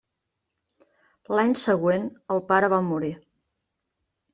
L'any 1.39 1.55
següent, 1.67 2.11
el 2.33 2.43
seu 2.43 2.45
pare 2.51 2.75
va 2.77 2.85
morir. 2.91 3.17